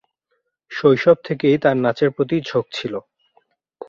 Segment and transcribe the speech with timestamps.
[0.71, 2.93] শৈশব থেকেই তার নাচের প্রতি ঝোঁক ছিল।